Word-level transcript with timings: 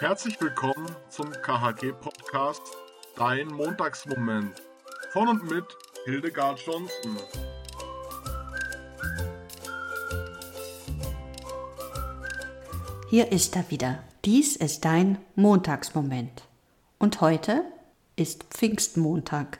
Herzlich 0.00 0.40
willkommen 0.40 0.86
zum 1.08 1.32
KHG-Podcast 1.32 2.62
Dein 3.16 3.48
Montagsmoment 3.48 4.62
von 5.12 5.26
und 5.26 5.50
mit 5.50 5.64
Hildegard 6.04 6.60
Johnson. 6.64 7.16
Hier 13.10 13.32
ist 13.32 13.56
er 13.56 13.68
wieder. 13.72 14.04
Dies 14.24 14.54
ist 14.54 14.84
dein 14.84 15.18
Montagsmoment. 15.34 16.44
Und 17.00 17.20
heute 17.20 17.64
ist 18.14 18.44
Pfingstmontag. 18.44 19.58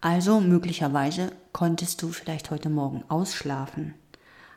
Also 0.00 0.38
möglicherweise 0.38 1.32
konntest 1.52 2.02
du 2.02 2.12
vielleicht 2.12 2.52
heute 2.52 2.68
Morgen 2.68 3.02
ausschlafen, 3.08 3.94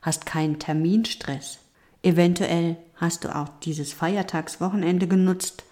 hast 0.04 0.28
keinen 0.28 0.60
Terminstress. 0.60 1.65
Eventuell 2.05 2.77
hast 2.98 3.23
du 3.23 3.36
auch 3.36 3.50
dieses 3.64 3.91
Feiertagswochenende 3.91 5.08
genutzt, 5.08 5.63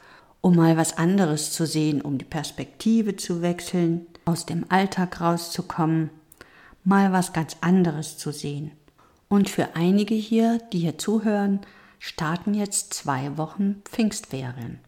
um 0.41 0.55
mal 0.55 0.77
was 0.77 0.97
anderes 0.97 1.51
zu 1.51 1.67
sehen, 1.67 2.01
um 2.01 2.17
die 2.17 2.25
Perspektive 2.25 3.15
zu 3.15 3.43
wechseln, 3.43 4.07
aus 4.25 4.47
dem 4.47 4.65
Alltag 4.69 5.21
rauszukommen, 5.21 6.09
mal 6.83 7.13
was 7.13 7.33
ganz 7.33 7.57
anderes 7.61 8.17
zu 8.17 8.31
sehen. 8.31 8.71
Und 9.29 9.47
für 9.47 9.75
einige 9.75 10.15
hier, 10.15 10.57
die 10.73 10.79
hier 10.79 10.97
zuhören, 10.97 11.59
starten 11.99 12.55
jetzt 12.55 12.95
zwei 12.95 13.37
Wochen 13.37 13.83
Pfingstferien. 13.85 14.79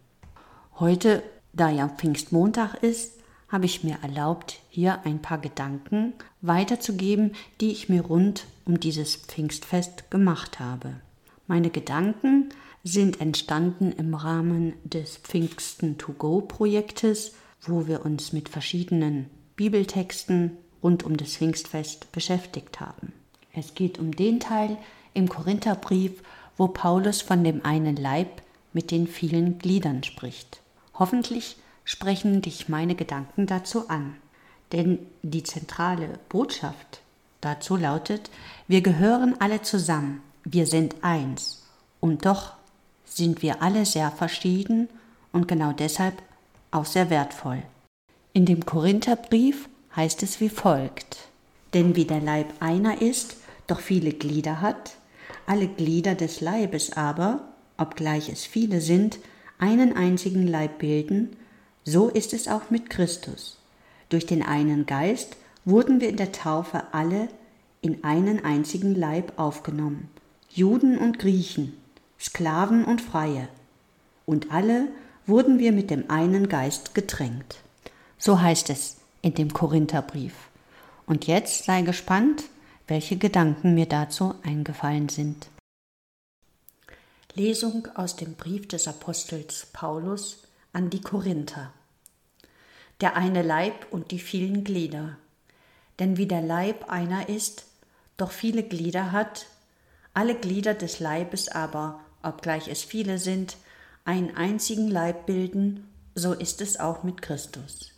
Heute, 0.80 1.22
da 1.54 1.70
ja 1.70 1.90
Pfingstmontag 1.90 2.82
ist, 2.82 3.20
habe 3.50 3.66
ich 3.66 3.84
mir 3.84 4.00
erlaubt, 4.02 4.62
hier 4.70 5.06
ein 5.06 5.22
paar 5.22 5.38
Gedanken 5.38 6.14
weiterzugeben, 6.42 7.34
die 7.62 7.72
ich 7.72 7.88
mir 7.88 8.02
rund 8.02 8.48
um 8.66 8.80
dieses 8.80 9.16
Pfingstfest 9.16 10.10
gemacht 10.10 10.60
habe. 10.60 10.96
Meine 11.48 11.70
Gedanken 11.70 12.50
sind 12.84 13.22
entstanden 13.22 13.92
im 13.92 14.14
Rahmen 14.14 14.74
des 14.84 15.18
Pfingsten 15.18 15.98
to 15.98 16.14
go 16.14 16.42
Projektes, 16.42 17.34
wo 17.62 17.88
wir 17.88 18.06
uns 18.06 18.34
mit 18.34 18.50
verschiedenen 18.50 19.30
Bibeltexten 19.56 20.58
rund 20.82 21.04
um 21.04 21.18
das 21.18 21.38
Pfingstfest 21.38 22.12
beschäftigt 22.12 22.80
haben. 22.80 23.14
Es 23.54 23.74
geht 23.74 24.00
um 24.00 24.16
den 24.16 24.40
Teil 24.40 24.78
im 25.14 25.30
Korintherbrief, 25.30 26.22
wo 26.58 26.68
Paulus 26.68 27.22
von 27.22 27.44
dem 27.44 27.66
einen 27.66 27.96
Leib 27.96 28.42
mit 28.74 28.92
den 28.92 29.08
vielen 29.08 29.58
Gliedern 29.60 30.04
spricht. 30.04 30.62
Hoffentlich 30.94 31.58
sprechen 31.84 32.42
dich 32.42 32.70
meine 32.70 32.96
Gedanken 32.96 33.48
dazu 33.48 33.90
an. 33.90 34.16
Denn 34.72 35.00
die 35.22 35.44
zentrale 35.44 36.20
Botschaft 36.30 37.02
dazu 37.40 37.76
lautet, 37.76 38.30
wir 38.68 38.82
gehören 38.82 39.36
alle 39.40 39.62
zusammen, 39.62 40.22
wir 40.46 40.66
sind 40.66 40.96
eins. 41.02 41.64
Und 42.00 42.26
doch 42.26 42.54
sind 43.06 43.42
wir 43.42 43.62
alle 43.62 43.86
sehr 43.86 44.12
verschieden 44.12 44.90
und 45.32 45.48
genau 45.48 45.72
deshalb 45.74 46.14
auch 46.72 46.86
sehr 46.86 47.10
wertvoll. 47.10 47.64
In 48.34 48.46
dem 48.46 48.66
Korintherbrief 48.66 49.68
heißt 49.96 50.24
es 50.24 50.40
wie 50.40 50.50
folgt. 50.50 51.18
Denn 51.74 51.96
wie 51.96 52.06
der 52.06 52.22
Leib 52.22 52.48
einer 52.60 53.02
ist, 53.02 53.38
doch 53.68 53.80
viele 53.80 54.12
Glieder 54.12 54.62
hat, 54.62 54.96
alle 55.48 55.68
Glieder 55.68 56.16
des 56.16 56.42
Leibes 56.42 56.94
aber, 56.94 57.42
obgleich 57.78 58.30
es 58.30 58.46
viele 58.46 58.82
sind, 58.82 59.20
einen 59.58 59.96
einzigen 59.96 60.48
Leib 60.48 60.80
bilden, 60.80 61.36
so 61.84 62.10
ist 62.10 62.34
es 62.34 62.48
auch 62.48 62.70
mit 62.70 62.90
Christus. 62.90 63.58
Durch 64.10 64.26
den 64.26 64.44
einen 64.44 64.86
Geist 64.86 65.38
wurden 65.66 66.02
wir 66.02 66.10
in 66.10 66.18
der 66.18 66.32
Taufe 66.32 66.84
alle 66.94 67.28
in 67.82 68.04
einen 68.04 68.44
einzigen 68.44 68.96
Leib 68.96 69.34
aufgenommen, 69.38 70.10
Juden 70.56 70.98
und 70.98 71.20
Griechen, 71.20 71.74
Sklaven 72.18 72.86
und 72.86 73.02
Freie, 73.02 73.50
und 74.26 74.52
alle 74.52 74.88
wurden 75.26 75.60
wir 75.60 75.74
mit 75.74 75.92
dem 75.92 76.10
einen 76.10 76.48
Geist 76.48 76.96
getränkt. 76.96 77.62
So 78.18 78.40
heißt 78.40 78.70
es 78.70 78.96
in 79.22 79.34
dem 79.34 79.52
Korintherbrief. 79.52 80.34
Und 81.08 81.28
jetzt 81.28 81.66
sei 81.66 81.82
gespannt, 81.82 82.46
welche 82.88 83.18
Gedanken 83.18 83.76
mir 83.76 83.86
dazu 83.86 84.34
eingefallen 84.44 85.10
sind. 85.10 85.50
Lesung 87.34 87.90
aus 87.94 88.16
dem 88.16 88.36
Brief 88.36 88.66
des 88.70 88.88
Apostels 88.88 89.68
Paulus 89.74 90.48
an 90.72 90.90
die 90.90 91.02
Korinther. 91.02 91.74
Der 93.02 93.18
eine 93.18 93.42
Leib 93.42 93.88
und 93.92 94.12
die 94.12 94.20
vielen 94.20 94.64
Glieder. 94.64 95.18
Denn 96.00 96.16
wie 96.16 96.28
der 96.28 96.42
Leib 96.42 96.90
einer 96.90 97.28
ist, 97.28 97.66
doch 98.16 98.32
viele 98.32 98.64
Glieder 98.64 99.12
hat, 99.12 99.48
alle 100.16 100.34
Glieder 100.34 100.74
des 100.74 101.00
Leibes 101.00 101.50
aber, 101.50 102.00
obgleich 102.24 102.68
es 102.68 102.84
viele 102.84 103.20
sind, 103.20 103.58
einen 104.06 104.36
einzigen 104.36 104.88
Leib 104.88 105.28
bilden, 105.28 105.88
so 106.16 106.34
ist 106.34 106.62
es 106.62 106.80
auch 106.80 107.04
mit 107.04 107.22
Christus. 107.22 107.92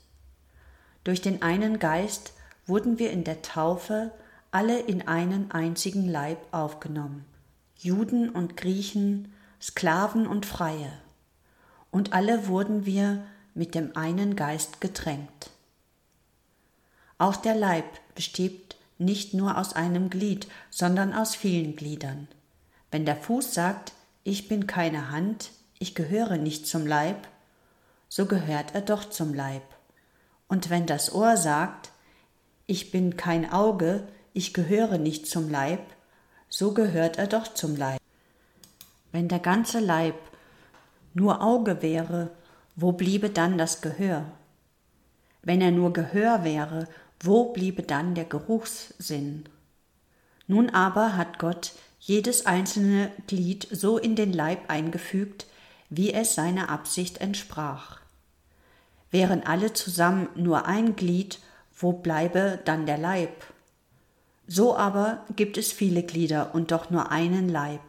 Durch 1.03 1.21
den 1.21 1.41
einen 1.41 1.79
Geist 1.79 2.33
wurden 2.65 2.99
wir 2.99 3.11
in 3.11 3.23
der 3.23 3.41
Taufe 3.41 4.11
alle 4.51 4.79
in 4.79 5.07
einen 5.07 5.51
einzigen 5.51 6.09
Leib 6.09 6.39
aufgenommen, 6.51 7.23
Juden 7.77 8.29
und 8.29 8.57
Griechen, 8.57 9.33
Sklaven 9.61 10.27
und 10.27 10.45
Freie 10.45 10.91
und 11.91 12.13
alle 12.13 12.47
wurden 12.47 12.85
wir 12.85 13.23
mit 13.53 13.75
dem 13.75 13.95
einen 13.95 14.35
Geist 14.35 14.81
getränkt. 14.81 15.49
Auch 17.17 17.35
der 17.35 17.55
Leib 17.55 17.85
besteht 18.13 18.76
nicht 18.97 19.33
nur 19.33 19.57
aus 19.57 19.73
einem 19.73 20.09
Glied, 20.09 20.47
sondern 20.69 21.13
aus 21.13 21.35
vielen 21.35 21.75
Gliedern. 21.75 22.27
Wenn 22.91 23.05
der 23.05 23.15
Fuß 23.15 23.53
sagt, 23.53 23.93
ich 24.23 24.47
bin 24.47 24.67
keine 24.67 25.11
Hand, 25.11 25.51
ich 25.79 25.95
gehöre 25.95 26.37
nicht 26.37 26.67
zum 26.67 26.85
Leib, 26.85 27.27
so 28.09 28.25
gehört 28.25 28.73
er 28.73 28.81
doch 28.81 29.09
zum 29.09 29.33
Leib. 29.33 29.63
Und 30.47 30.69
wenn 30.69 30.85
das 30.85 31.13
Ohr 31.13 31.37
sagt, 31.37 31.91
ich 32.65 32.91
bin 32.91 33.17
kein 33.17 33.51
Auge, 33.51 34.07
ich 34.33 34.53
gehöre 34.53 34.97
nicht 34.97 35.27
zum 35.27 35.49
Leib, 35.49 35.81
so 36.49 36.73
gehört 36.73 37.17
er 37.17 37.27
doch 37.27 37.53
zum 37.53 37.75
Leib. 37.75 37.99
Wenn 39.11 39.27
der 39.27 39.39
ganze 39.39 39.79
Leib 39.79 40.15
nur 41.13 41.41
Auge 41.41 41.81
wäre, 41.81 42.31
wo 42.75 42.91
bliebe 42.91 43.29
dann 43.29 43.57
das 43.57 43.81
Gehör? 43.81 44.25
Wenn 45.41 45.61
er 45.61 45.71
nur 45.71 45.93
Gehör 45.93 46.43
wäre, 46.43 46.87
wo 47.19 47.51
bliebe 47.53 47.83
dann 47.83 48.15
der 48.15 48.25
Geruchssinn? 48.25 49.45
Nun 50.47 50.69
aber 50.69 51.17
hat 51.17 51.39
Gott 51.39 51.73
jedes 51.99 52.45
einzelne 52.45 53.11
Glied 53.27 53.67
so 53.71 53.97
in 53.97 54.15
den 54.15 54.31
Leib 54.31 54.69
eingefügt, 54.69 55.47
wie 55.89 56.13
es 56.13 56.35
seiner 56.35 56.69
Absicht 56.69 57.19
entsprach. 57.19 57.99
Wären 59.11 59.43
alle 59.43 59.73
zusammen 59.73 60.29
nur 60.35 60.65
ein 60.65 60.95
Glied, 60.95 61.39
wo 61.75 61.93
bleibe 61.93 62.59
dann 62.65 62.85
der 62.85 62.97
Leib? 62.97 63.43
So 64.47 64.77
aber 64.77 65.25
gibt 65.35 65.57
es 65.57 65.71
viele 65.71 66.03
Glieder 66.03 66.55
und 66.55 66.71
doch 66.71 66.89
nur 66.89 67.11
einen 67.11 67.49
Leib. 67.49 67.81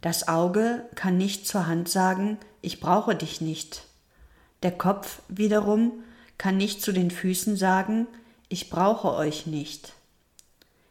Das 0.00 0.28
Auge 0.28 0.84
kann 0.94 1.16
nicht 1.16 1.46
zur 1.46 1.66
Hand 1.66 1.88
sagen, 1.88 2.38
ich 2.62 2.80
brauche 2.80 3.14
dich 3.14 3.40
nicht. 3.40 3.86
Der 4.62 4.72
Kopf 4.72 5.22
wiederum 5.28 5.92
kann 6.38 6.56
nicht 6.56 6.82
zu 6.82 6.92
den 6.92 7.10
Füßen 7.10 7.56
sagen, 7.56 8.06
ich 8.54 8.70
brauche 8.70 9.12
euch 9.14 9.46
nicht. 9.46 9.94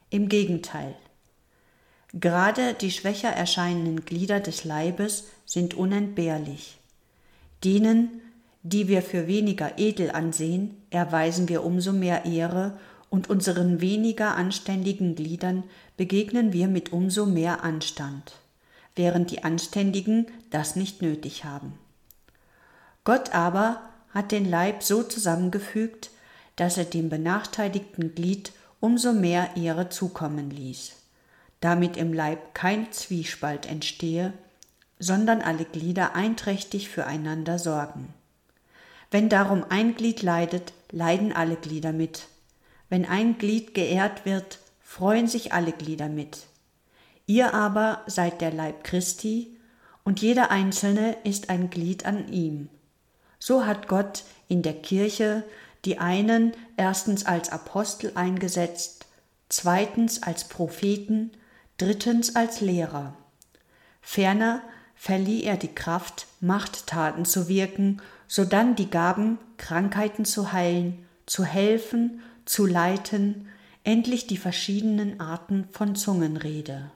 Im 0.09 0.27
Gegenteil. 0.27 0.95
Gerade 2.11 2.73
die 2.73 2.91
schwächer 2.91 3.29
erscheinenden 3.29 4.03
Glieder 4.03 4.41
des 4.41 4.65
Leibes 4.65 5.29
sind 5.45 5.73
unentbehrlich. 5.73 6.77
Denen, 7.63 8.21
die 8.63 8.89
wir 8.89 9.01
für 9.01 9.27
weniger 9.27 9.79
edel 9.79 10.11
ansehen, 10.11 10.75
erweisen 10.89 11.47
wir 11.47 11.63
umso 11.63 11.93
mehr 11.93 12.25
Ehre 12.25 12.77
und 13.09 13.29
unseren 13.29 13.79
weniger 13.79 14.35
anständigen 14.35 15.15
Gliedern 15.15 15.63
begegnen 15.95 16.51
wir 16.51 16.67
mit 16.67 16.91
umso 16.91 17.25
mehr 17.25 17.63
Anstand 17.63 18.33
während 18.95 19.31
die 19.31 19.43
Anständigen 19.43 20.27
das 20.51 20.75
nicht 20.75 21.01
nötig 21.01 21.45
haben. 21.45 21.73
Gott 23.03 23.33
aber 23.33 23.81
hat 24.11 24.31
den 24.31 24.47
Leib 24.49 24.83
so 24.83 25.01
zusammengefügt, 25.01 26.11
dass 26.55 26.77
er 26.77 26.85
dem 26.85 27.09
benachteiligten 27.09 28.15
Glied 28.15 28.51
umso 28.79 29.13
mehr 29.13 29.55
Ehre 29.55 29.89
zukommen 29.89 30.49
ließ, 30.49 30.93
damit 31.61 31.97
im 31.97 32.13
Leib 32.13 32.53
kein 32.53 32.91
Zwiespalt 32.91 33.65
entstehe, 33.65 34.33
sondern 34.99 35.41
alle 35.41 35.65
Glieder 35.65 36.15
einträchtig 36.15 36.89
füreinander 36.89 37.59
sorgen. 37.59 38.13
Wenn 39.09 39.29
darum 39.29 39.65
ein 39.69 39.95
Glied 39.95 40.21
leidet, 40.21 40.73
leiden 40.91 41.33
alle 41.33 41.55
Glieder 41.55 41.91
mit. 41.91 42.27
Wenn 42.89 43.05
ein 43.05 43.37
Glied 43.37 43.73
geehrt 43.73 44.25
wird, 44.25 44.59
freuen 44.81 45.27
sich 45.27 45.53
alle 45.53 45.71
Glieder 45.71 46.09
mit. 46.09 46.45
Ihr 47.25 47.53
aber 47.53 48.01
seid 48.05 48.41
der 48.41 48.51
Leib 48.51 48.83
Christi, 48.83 49.57
und 50.03 50.21
jeder 50.21 50.51
Einzelne 50.51 51.15
ist 51.23 51.49
ein 51.49 51.69
Glied 51.69 52.05
an 52.05 52.27
ihm. 52.27 52.67
So 53.39 53.65
hat 53.65 53.87
Gott 53.87 54.23
in 54.49 54.61
der 54.61 54.73
Kirche 54.73 55.43
die 55.85 55.99
einen 55.99 56.53
erstens 56.77 57.25
als 57.25 57.49
Apostel 57.49 58.11
eingesetzt, 58.15 59.05
zweitens 59.49 60.23
als 60.23 60.47
Propheten, 60.47 61.31
drittens 61.77 62.35
als 62.35 62.61
Lehrer. 62.61 63.15
Ferner 64.01 64.61
verlieh 64.95 65.43
er 65.43 65.57
die 65.57 65.73
Kraft, 65.73 66.27
Machttaten 66.39 67.25
zu 67.25 67.47
wirken, 67.47 68.01
sodann 68.27 68.75
die 68.75 68.89
Gaben, 68.89 69.37
Krankheiten 69.57 70.25
zu 70.25 70.53
heilen, 70.53 71.05
zu 71.25 71.43
helfen, 71.43 72.21
zu 72.45 72.65
leiten, 72.65 73.47
endlich 73.83 74.27
die 74.27 74.37
verschiedenen 74.37 75.19
Arten 75.19 75.67
von 75.71 75.95
Zungenrede. 75.95 76.91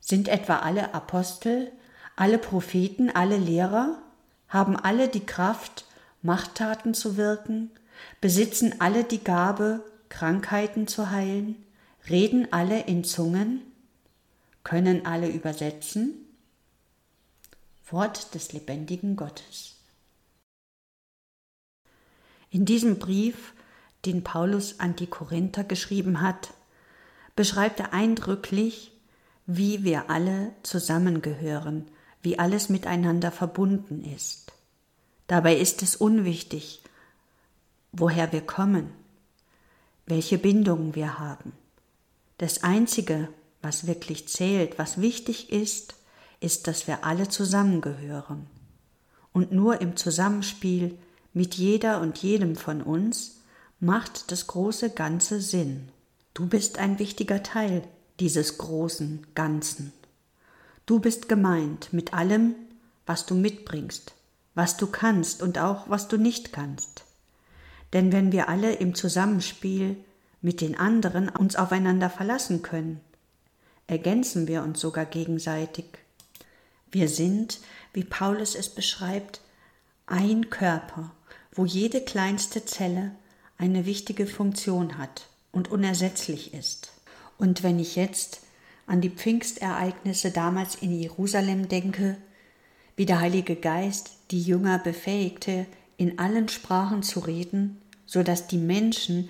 Sind 0.00 0.28
etwa 0.28 0.58
alle 0.58 0.94
Apostel, 0.94 1.72
alle 2.16 2.38
Propheten, 2.38 3.10
alle 3.10 3.38
Lehrer, 3.38 3.98
haben 4.48 4.76
alle 4.76 5.08
die 5.08 5.24
Kraft, 5.24 5.86
Machttaten 6.22 6.94
zu 6.94 7.16
wirken, 7.16 7.70
besitzen 8.20 8.80
alle 8.80 9.04
die 9.04 9.22
Gabe, 9.22 9.84
Krankheiten 10.08 10.86
zu 10.86 11.10
heilen, 11.10 11.56
reden 12.08 12.52
alle 12.52 12.82
in 12.82 13.04
Zungen, 13.04 13.62
können 14.64 15.04
alle 15.06 15.28
übersetzen? 15.28 16.14
Wort 17.90 18.34
des 18.34 18.52
lebendigen 18.52 19.16
Gottes. 19.16 19.76
In 22.50 22.64
diesem 22.64 22.98
Brief, 22.98 23.54
den 24.04 24.22
Paulus 24.22 24.78
an 24.78 24.94
die 24.96 25.06
Korinther 25.06 25.64
geschrieben 25.64 26.20
hat, 26.20 26.54
beschreibt 27.34 27.80
er 27.80 27.92
eindrücklich, 27.92 28.92
wie 29.46 29.84
wir 29.84 30.10
alle 30.10 30.52
zusammengehören, 30.62 31.88
wie 32.22 32.38
alles 32.38 32.68
miteinander 32.68 33.32
verbunden 33.32 34.04
ist. 34.04 34.51
Dabei 35.32 35.56
ist 35.56 35.80
es 35.80 35.96
unwichtig, 35.96 36.82
woher 37.90 38.32
wir 38.32 38.42
kommen, 38.42 38.90
welche 40.04 40.36
Bindungen 40.36 40.94
wir 40.94 41.18
haben. 41.18 41.54
Das 42.36 42.62
Einzige, 42.62 43.30
was 43.62 43.86
wirklich 43.86 44.28
zählt, 44.28 44.78
was 44.78 45.00
wichtig 45.00 45.50
ist, 45.50 45.94
ist, 46.40 46.66
dass 46.66 46.86
wir 46.86 47.04
alle 47.04 47.30
zusammengehören. 47.30 48.46
Und 49.32 49.52
nur 49.52 49.80
im 49.80 49.96
Zusammenspiel 49.96 50.98
mit 51.32 51.54
jeder 51.54 52.02
und 52.02 52.18
jedem 52.18 52.54
von 52.54 52.82
uns 52.82 53.40
macht 53.80 54.32
das 54.32 54.48
große 54.48 54.90
Ganze 54.90 55.40
Sinn. 55.40 55.88
Du 56.34 56.46
bist 56.46 56.76
ein 56.76 56.98
wichtiger 56.98 57.42
Teil 57.42 57.88
dieses 58.20 58.58
großen 58.58 59.26
Ganzen. 59.34 59.94
Du 60.84 61.00
bist 61.00 61.30
gemeint 61.30 61.90
mit 61.90 62.12
allem, 62.12 62.54
was 63.06 63.24
du 63.24 63.34
mitbringst, 63.34 64.12
was 64.54 64.76
du 64.76 64.86
kannst 64.86 65.42
und 65.42 65.58
auch 65.58 65.88
was 65.88 66.08
du 66.08 66.16
nicht 66.16 66.52
kannst. 66.52 67.04
Denn 67.92 68.12
wenn 68.12 68.32
wir 68.32 68.48
alle 68.48 68.74
im 68.74 68.94
Zusammenspiel 68.94 69.96
mit 70.40 70.60
den 70.60 70.76
anderen 70.76 71.28
uns 71.28 71.56
aufeinander 71.56 72.10
verlassen 72.10 72.62
können, 72.62 73.00
ergänzen 73.86 74.48
wir 74.48 74.62
uns 74.62 74.80
sogar 74.80 75.04
gegenseitig. 75.04 75.84
Wir 76.90 77.08
sind, 77.08 77.60
wie 77.92 78.04
Paulus 78.04 78.54
es 78.54 78.68
beschreibt, 78.68 79.40
ein 80.06 80.50
Körper, 80.50 81.12
wo 81.52 81.64
jede 81.64 82.00
kleinste 82.00 82.64
Zelle 82.64 83.12
eine 83.58 83.86
wichtige 83.86 84.26
Funktion 84.26 84.98
hat 84.98 85.28
und 85.52 85.70
unersetzlich 85.70 86.54
ist. 86.54 86.92
Und 87.38 87.62
wenn 87.62 87.78
ich 87.78 87.96
jetzt 87.96 88.40
an 88.86 89.00
die 89.00 89.10
Pfingstereignisse 89.10 90.30
damals 90.30 90.74
in 90.74 90.98
Jerusalem 90.98 91.68
denke, 91.68 92.16
wie 92.96 93.06
der 93.06 93.20
Heilige 93.20 93.56
Geist 93.56 94.10
die 94.32 94.42
Jünger 94.42 94.78
befähigte, 94.78 95.66
in 95.96 96.18
allen 96.18 96.48
Sprachen 96.48 97.02
zu 97.02 97.20
reden, 97.20 97.80
so 98.06 98.22
dass 98.22 98.48
die 98.48 98.58
Menschen, 98.58 99.28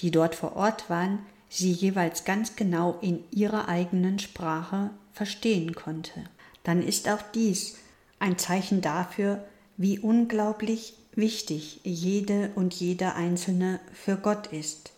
die 0.00 0.10
dort 0.10 0.34
vor 0.34 0.54
Ort 0.54 0.88
waren, 0.88 1.18
sie 1.48 1.72
jeweils 1.72 2.24
ganz 2.24 2.56
genau 2.56 2.98
in 3.00 3.24
ihrer 3.30 3.68
eigenen 3.68 4.18
Sprache 4.18 4.90
verstehen 5.12 5.74
konnte. 5.74 6.24
Dann 6.62 6.82
ist 6.82 7.08
auch 7.08 7.22
dies 7.34 7.76
ein 8.18 8.38
Zeichen 8.38 8.80
dafür, 8.80 9.44
wie 9.76 9.98
unglaublich 9.98 10.94
wichtig 11.14 11.80
jede 11.84 12.50
und 12.54 12.74
jeder 12.74 13.14
Einzelne 13.16 13.80
für 13.92 14.16
Gott 14.16 14.48
ist. 14.48 14.92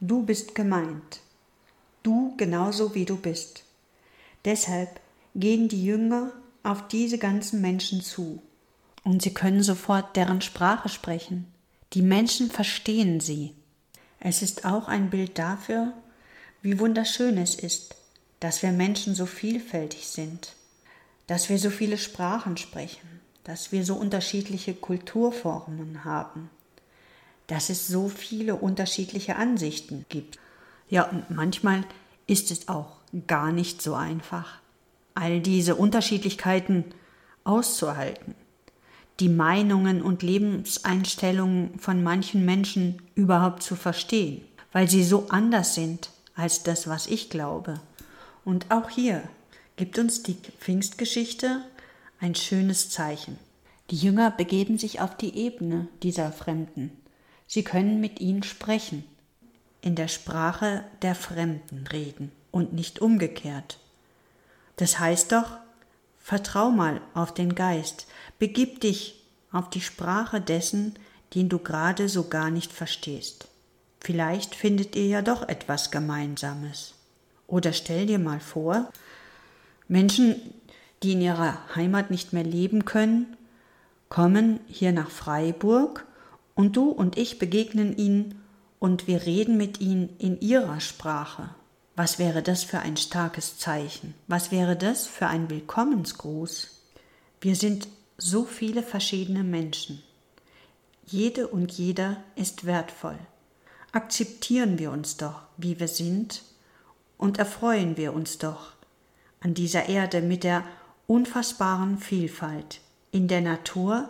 Du 0.00 0.22
bist 0.22 0.54
gemeint. 0.54 1.20
Du 2.02 2.34
genauso 2.36 2.94
wie 2.94 3.04
du 3.04 3.16
bist. 3.16 3.64
Deshalb 4.44 5.00
gehen 5.34 5.68
die 5.68 5.84
Jünger 5.84 6.32
auf 6.62 6.88
diese 6.88 7.18
ganzen 7.18 7.60
Menschen 7.60 8.02
zu. 8.02 8.42
Und 9.04 9.22
sie 9.22 9.34
können 9.34 9.62
sofort 9.62 10.16
deren 10.16 10.40
Sprache 10.40 10.88
sprechen. 10.88 11.46
Die 11.92 12.02
Menschen 12.02 12.50
verstehen 12.50 13.20
sie. 13.20 13.54
Es 14.20 14.42
ist 14.42 14.64
auch 14.64 14.88
ein 14.88 15.10
Bild 15.10 15.38
dafür, 15.38 15.92
wie 16.62 16.78
wunderschön 16.78 17.38
es 17.38 17.54
ist, 17.56 17.96
dass 18.38 18.62
wir 18.62 18.72
Menschen 18.72 19.14
so 19.14 19.26
vielfältig 19.26 20.06
sind, 20.06 20.54
dass 21.26 21.48
wir 21.48 21.58
so 21.58 21.70
viele 21.70 21.98
Sprachen 21.98 22.56
sprechen, 22.56 23.20
dass 23.44 23.72
wir 23.72 23.84
so 23.84 23.94
unterschiedliche 23.94 24.74
Kulturformen 24.74 26.04
haben, 26.04 26.50
dass 27.48 27.68
es 27.68 27.88
so 27.88 28.08
viele 28.08 28.54
unterschiedliche 28.54 29.36
Ansichten 29.36 30.06
gibt. 30.08 30.38
Ja, 30.88 31.04
und 31.04 31.30
manchmal 31.30 31.84
ist 32.26 32.50
es 32.50 32.68
auch 32.68 32.98
gar 33.26 33.52
nicht 33.52 33.82
so 33.82 33.94
einfach, 33.94 34.60
all 35.14 35.40
diese 35.40 35.74
Unterschiedlichkeiten 35.74 36.84
auszuhalten, 37.44 38.34
die 39.22 39.28
Meinungen 39.28 40.02
und 40.02 40.24
Lebenseinstellungen 40.24 41.78
von 41.78 42.02
manchen 42.02 42.44
Menschen 42.44 43.00
überhaupt 43.14 43.62
zu 43.62 43.76
verstehen, 43.76 44.42
weil 44.72 44.90
sie 44.90 45.04
so 45.04 45.28
anders 45.28 45.76
sind 45.76 46.10
als 46.34 46.64
das, 46.64 46.88
was 46.88 47.06
ich 47.06 47.30
glaube. 47.30 47.74
Und 48.44 48.72
auch 48.72 48.90
hier 48.90 49.22
gibt 49.76 49.96
uns 49.96 50.24
die 50.24 50.34
Pfingstgeschichte 50.34 51.60
ein 52.18 52.34
schönes 52.34 52.90
Zeichen. 52.90 53.38
Die 53.90 53.96
Jünger 53.96 54.32
begeben 54.32 54.76
sich 54.76 55.00
auf 55.00 55.16
die 55.16 55.36
Ebene 55.36 55.86
dieser 56.02 56.32
Fremden. 56.32 56.90
Sie 57.46 57.62
können 57.62 58.00
mit 58.00 58.20
ihnen 58.20 58.42
sprechen, 58.42 59.04
in 59.82 59.94
der 59.94 60.08
Sprache 60.08 60.82
der 61.02 61.14
Fremden 61.14 61.86
reden 61.92 62.32
und 62.50 62.72
nicht 62.72 63.00
umgekehrt. 63.00 63.78
Das 64.74 64.98
heißt 64.98 65.30
doch, 65.30 65.58
vertrau 66.22 66.70
mal 66.70 67.00
auf 67.14 67.34
den 67.34 67.54
Geist, 67.54 68.06
begib 68.38 68.80
dich 68.80 69.22
auf 69.50 69.68
die 69.68 69.80
Sprache 69.80 70.40
dessen, 70.40 70.94
den 71.34 71.48
du 71.48 71.58
gerade 71.58 72.08
so 72.08 72.28
gar 72.28 72.50
nicht 72.50 72.72
verstehst. 72.72 73.48
Vielleicht 74.00 74.54
findet 74.54 74.96
ihr 74.96 75.06
ja 75.06 75.22
doch 75.22 75.48
etwas 75.48 75.90
Gemeinsames. 75.90 76.94
Oder 77.46 77.72
stell 77.72 78.06
dir 78.06 78.18
mal 78.18 78.40
vor, 78.40 78.90
Menschen, 79.88 80.36
die 81.02 81.12
in 81.12 81.20
ihrer 81.20 81.58
Heimat 81.74 82.10
nicht 82.10 82.32
mehr 82.32 82.44
leben 82.44 82.84
können, 82.84 83.36
kommen 84.08 84.60
hier 84.68 84.92
nach 84.92 85.10
Freiburg 85.10 86.06
und 86.54 86.76
du 86.76 86.90
und 86.90 87.18
ich 87.18 87.38
begegnen 87.38 87.96
ihnen 87.96 88.42
und 88.78 89.06
wir 89.06 89.26
reden 89.26 89.56
mit 89.56 89.80
ihnen 89.80 90.16
in 90.18 90.40
ihrer 90.40 90.80
Sprache. 90.80 91.50
Was 91.94 92.18
wäre 92.18 92.42
das 92.42 92.64
für 92.64 92.78
ein 92.78 92.96
starkes 92.96 93.58
Zeichen? 93.58 94.14
Was 94.26 94.50
wäre 94.50 94.76
das 94.76 95.06
für 95.06 95.26
ein 95.26 95.50
Willkommensgruß? 95.50 96.70
Wir 97.40 97.56
sind 97.56 97.88
so 98.16 98.44
viele 98.44 98.82
verschiedene 98.82 99.44
Menschen. 99.44 100.02
Jede 101.06 101.48
und 101.48 101.72
jeder 101.72 102.22
ist 102.36 102.64
wertvoll 102.64 103.18
akzeptieren 103.92 104.78
wir 104.78 104.90
uns 104.90 105.18
doch, 105.18 105.42
wie 105.56 105.78
wir 105.78 105.88
sind, 105.88 106.42
und 107.18 107.38
erfreuen 107.38 107.96
wir 107.96 108.14
uns 108.14 108.38
doch 108.38 108.72
an 109.40 109.54
dieser 109.54 109.88
Erde 109.88 110.22
mit 110.22 110.44
der 110.44 110.64
unfassbaren 111.06 111.98
Vielfalt 111.98 112.80
in 113.12 113.28
der 113.28 113.42
Natur 113.42 114.08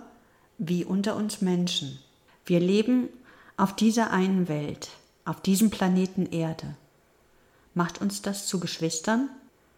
wie 0.56 0.84
unter 0.84 1.16
uns 1.16 1.40
Menschen. 1.42 1.98
Wir 2.46 2.60
leben 2.60 3.08
auf 3.56 3.74
dieser 3.74 4.12
einen 4.12 4.48
Welt, 4.48 4.90
auf 5.24 5.40
diesem 5.42 5.70
Planeten 5.70 6.26
Erde. 6.26 6.76
Macht 7.75 8.00
uns 8.00 8.23
das 8.23 8.47
zu 8.47 8.61
Geschwistern? 8.61 9.31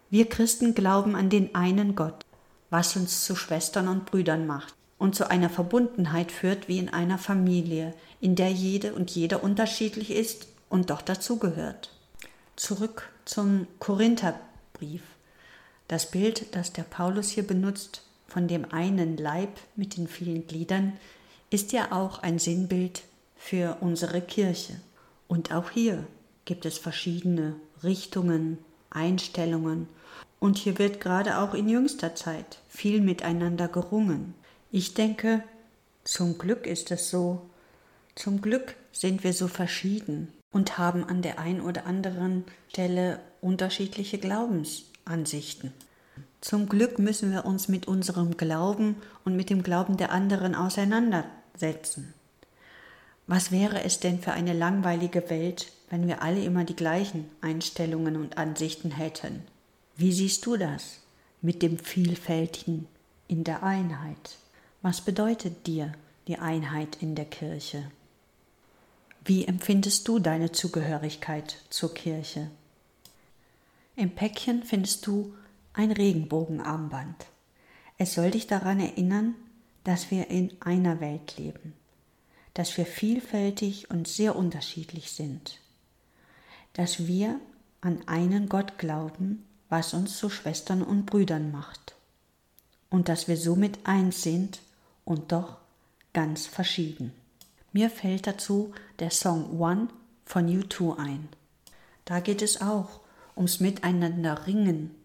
Wir 0.09 0.27
Christen 0.27 0.75
glauben 0.75 1.15
an 1.15 1.29
den 1.29 1.55
einen 1.55 1.95
Gott, 1.95 2.25
was 2.69 2.95
uns 2.95 3.25
zu 3.25 3.35
Schwestern 3.35 3.87
und 3.87 4.05
Brüdern 4.05 4.45
macht 4.45 4.73
und 4.97 5.15
zu 5.15 5.29
einer 5.29 5.49
Verbundenheit 5.49 6.31
führt 6.31 6.67
wie 6.67 6.77
in 6.77 6.89
einer 6.89 7.17
Familie, 7.17 7.93
in 8.21 8.35
der 8.35 8.51
jede 8.51 8.93
und 8.93 9.11
jeder 9.11 9.43
unterschiedlich 9.43 10.11
ist 10.11 10.47
und 10.69 10.89
doch 10.89 11.01
dazugehört. 11.01 11.91
Zurück 12.55 13.09
zum 13.25 13.67
Korintherbrief. 13.79 15.03
Das 15.87 16.09
Bild, 16.11 16.55
das 16.55 16.73
der 16.73 16.83
Paulus 16.83 17.29
hier 17.29 17.45
benutzt, 17.45 18.01
von 18.27 18.47
dem 18.47 18.71
einen 18.71 19.17
Leib 19.17 19.59
mit 19.75 19.97
den 19.97 20.07
vielen 20.07 20.47
Gliedern, 20.47 20.93
ist 21.49 21.71
ja 21.71 21.91
auch 21.91 22.19
ein 22.19 22.39
Sinnbild 22.39 23.03
für 23.37 23.77
unsere 23.81 24.21
Kirche. 24.21 24.79
Und 25.27 25.53
auch 25.53 25.69
hier 25.69 26.05
gibt 26.45 26.65
es 26.65 26.77
verschiedene 26.77 27.55
Richtungen, 27.83 28.59
Einstellungen. 28.89 29.87
Und 30.39 30.57
hier 30.57 30.77
wird 30.79 31.01
gerade 31.01 31.39
auch 31.39 31.53
in 31.53 31.67
jüngster 31.67 32.15
Zeit 32.15 32.59
viel 32.69 33.01
miteinander 33.01 33.67
gerungen. 33.67 34.35
Ich 34.71 34.93
denke, 34.93 35.43
zum 36.03 36.37
Glück 36.37 36.67
ist 36.67 36.91
es 36.91 37.09
so. 37.09 37.41
Zum 38.15 38.41
Glück 38.41 38.75
sind 38.91 39.23
wir 39.23 39.33
so 39.33 39.47
verschieden 39.47 40.31
und 40.51 40.77
haben 40.77 41.03
an 41.03 41.21
der 41.21 41.39
einen 41.39 41.61
oder 41.61 41.85
anderen 41.85 42.45
Stelle 42.69 43.19
unterschiedliche 43.41 44.19
Glaubensansichten. 44.19 45.73
Zum 46.41 46.69
Glück 46.69 46.99
müssen 46.99 47.31
wir 47.31 47.43
uns 47.45 47.67
mit 47.67 47.87
unserem 47.87 48.37
Glauben 48.37 48.97
und 49.23 49.35
mit 49.35 49.49
dem 49.49 49.63
Glauben 49.63 49.97
der 49.97 50.11
anderen 50.11 50.53
auseinandersetzen. 50.53 52.13
Was 53.27 53.51
wäre 53.51 53.83
es 53.83 53.99
denn 53.99 54.19
für 54.19 54.31
eine 54.31 54.53
langweilige 54.53 55.29
Welt, 55.29 55.71
wenn 55.89 56.07
wir 56.07 56.21
alle 56.21 56.43
immer 56.43 56.63
die 56.63 56.75
gleichen 56.75 57.29
Einstellungen 57.41 58.15
und 58.15 58.37
Ansichten 58.37 58.91
hätten? 58.91 59.43
Wie 59.95 60.11
siehst 60.11 60.45
du 60.45 60.57
das 60.57 61.01
mit 61.41 61.61
dem 61.61 61.77
Vielfältigen 61.79 62.87
in 63.27 63.43
der 63.43 63.63
Einheit? 63.63 64.37
Was 64.81 65.01
bedeutet 65.01 65.67
dir 65.67 65.93
die 66.27 66.37
Einheit 66.37 66.97
in 67.01 67.15
der 67.15 67.25
Kirche? 67.25 67.89
Wie 69.23 69.45
empfindest 69.45 70.07
du 70.07 70.19
deine 70.19 70.51
Zugehörigkeit 70.51 71.57
zur 71.69 71.93
Kirche? 71.93 72.51
Im 73.95 74.11
Päckchen 74.11 74.63
findest 74.63 75.07
du 75.07 75.33
ein 75.73 75.91
Regenbogenarmband. 75.91 77.25
Es 77.97 78.13
soll 78.13 78.31
dich 78.31 78.47
daran 78.47 78.79
erinnern, 78.79 79.35
dass 79.83 80.11
wir 80.11 80.29
in 80.29 80.51
einer 80.59 80.99
Welt 80.99 81.37
leben, 81.37 81.73
dass 82.53 82.77
wir 82.77 82.85
vielfältig 82.85 83.89
und 83.89 84.07
sehr 84.07 84.35
unterschiedlich 84.35 85.11
sind, 85.11 85.59
dass 86.75 87.07
wir 87.07 87.39
an 87.81 88.07
einen 88.07 88.47
Gott 88.49 88.77
glauben, 88.77 89.45
was 89.69 89.93
uns 89.93 90.17
zu 90.17 90.29
Schwestern 90.29 90.83
und 90.83 91.05
Brüdern 91.05 91.51
macht, 91.51 91.95
und 92.89 93.09
dass 93.09 93.27
wir 93.27 93.37
somit 93.37 93.79
eins 93.83 94.21
sind 94.21 94.59
und 95.03 95.31
doch 95.31 95.57
ganz 96.13 96.45
verschieden. 96.45 97.13
Mir 97.71 97.89
fällt 97.89 98.27
dazu 98.27 98.73
der 98.99 99.11
Song 99.11 99.59
One 99.59 99.87
von 100.25 100.47
U2 100.47 100.97
ein. 100.97 101.29
Da 102.05 102.19
geht 102.19 102.41
es 102.41 102.61
auch 102.61 103.01
ums 103.35 103.59
Miteinander 103.59 104.47
ringen, 104.47 104.95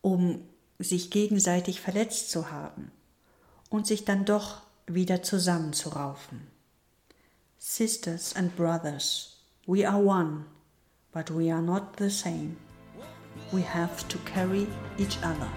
um 0.00 0.40
sich 0.78 1.10
gegenseitig 1.10 1.80
verletzt 1.80 2.30
zu 2.30 2.50
haben 2.50 2.90
und 3.70 3.86
sich 3.86 4.04
dann 4.04 4.24
doch 4.24 4.62
wieder 4.86 5.22
zusammenzuraufen. 5.22 6.46
Sisters 7.58 8.36
and 8.36 8.54
brothers, 8.56 9.38
we 9.66 9.88
are 9.88 10.02
one, 10.02 10.44
but 11.14 11.30
we 11.30 11.48
are 11.50 11.62
not 11.62 11.96
the 11.96 12.10
same. 12.10 12.56
We 13.52 13.62
have 13.62 14.06
to 14.08 14.18
carry 14.18 14.66
each 14.98 15.16
other. 15.22 15.48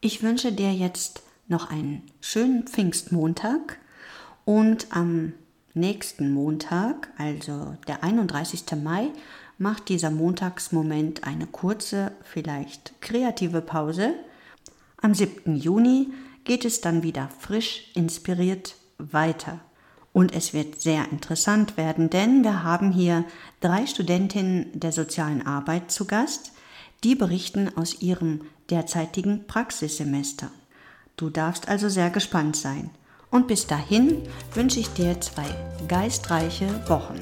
Ich 0.00 0.22
wünsche 0.22 0.52
dir 0.52 0.72
jetzt 0.72 1.22
noch 1.48 1.70
einen 1.70 2.02
schönen 2.20 2.66
Pfingstmontag 2.66 3.78
und 4.44 4.88
am 4.90 5.32
nächsten 5.72 6.32
Montag, 6.32 7.08
also 7.16 7.76
der 7.88 8.04
31. 8.04 8.64
Mai, 8.82 9.08
macht 9.58 9.88
dieser 9.88 10.10
Montagsmoment 10.10 11.24
eine 11.24 11.46
kurze, 11.46 12.12
vielleicht 12.22 13.00
kreative 13.00 13.62
Pause. 13.62 14.14
Am 15.00 15.14
7. 15.14 15.56
Juni 15.56 16.12
geht 16.44 16.64
es 16.64 16.82
dann 16.82 17.02
wieder 17.02 17.30
frisch 17.38 17.90
inspiriert 17.94 18.76
weiter. 18.98 19.60
Und 20.12 20.34
es 20.34 20.52
wird 20.52 20.80
sehr 20.80 21.10
interessant 21.10 21.76
werden, 21.76 22.10
denn 22.10 22.42
wir 22.44 22.62
haben 22.62 22.92
hier 22.92 23.24
drei 23.60 23.86
Studentinnen 23.86 24.78
der 24.78 24.92
sozialen 24.92 25.46
Arbeit 25.46 25.90
zu 25.90 26.06
Gast, 26.06 26.52
die 27.04 27.14
berichten 27.14 27.70
aus 27.76 28.00
ihrem 28.00 28.42
derzeitigen 28.70 29.46
Praxissemester. 29.46 30.50
Du 31.16 31.30
darfst 31.30 31.68
also 31.68 31.88
sehr 31.88 32.10
gespannt 32.10 32.56
sein. 32.56 32.90
Und 33.30 33.48
bis 33.48 33.66
dahin 33.66 34.22
wünsche 34.54 34.80
ich 34.80 34.88
dir 34.90 35.20
zwei 35.20 35.46
geistreiche 35.88 36.88
Wochen. 36.88 37.18